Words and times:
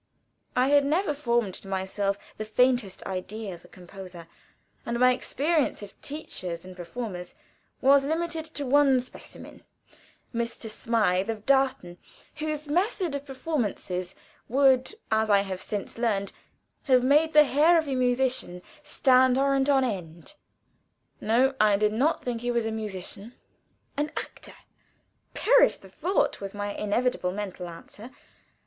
I 0.55 0.69
had 0.69 0.83
never 0.83 1.13
formed 1.13 1.53
to 1.53 1.67
myself 1.67 2.17
the 2.37 2.43
faintest 2.43 3.05
idea 3.05 3.53
of 3.53 3.63
a 3.63 3.67
composer, 3.67 4.27
and 4.83 4.99
my 4.99 5.13
experience 5.13 5.83
of 5.83 5.93
teachers 6.01 6.65
and 6.65 6.75
performers 6.75 7.35
was 7.81 8.03
limited 8.03 8.45
to 8.45 8.65
one 8.65 8.99
specimen 9.01 9.61
Mr. 10.33 10.71
Smythe, 10.71 11.29
of 11.29 11.45
Darton, 11.45 11.99
whose 12.37 12.67
method 12.67 13.13
and 13.13 13.23
performances 13.27 14.15
would, 14.49 14.95
as 15.11 15.29
I 15.29 15.41
have 15.41 15.61
since 15.61 15.99
learned, 15.99 16.31
have 16.85 17.03
made 17.03 17.33
the 17.33 17.43
hair 17.43 17.77
of 17.77 17.87
a 17.87 17.93
musician 17.93 18.63
stand 18.81 19.37
horrent 19.37 19.69
on 19.69 19.83
end. 19.83 20.33
No 21.19 21.53
I 21.59 21.77
did 21.77 21.93
not 21.93 22.23
think 22.25 22.41
he 22.41 22.49
was 22.49 22.65
a 22.65 22.71
musician. 22.71 23.35
An 23.95 24.09
actor? 24.17 24.55
Perish 25.35 25.77
the 25.77 25.89
thought, 25.89 26.41
was 26.41 26.55
my 26.55 26.73
inevitable 26.73 27.31
mental 27.31 27.69
answer. 27.69 28.09